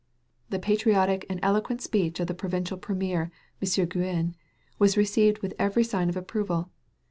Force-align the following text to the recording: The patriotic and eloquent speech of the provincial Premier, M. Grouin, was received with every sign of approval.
The 0.49 0.57
patriotic 0.57 1.27
and 1.29 1.39
eloquent 1.43 1.79
speech 1.79 2.19
of 2.19 2.25
the 2.25 2.33
provincial 2.33 2.75
Premier, 2.75 3.29
M. 3.61 3.85
Grouin, 3.87 4.33
was 4.79 4.97
received 4.97 5.43
with 5.43 5.53
every 5.59 5.83
sign 5.83 6.09
of 6.09 6.17
approval. 6.17 6.71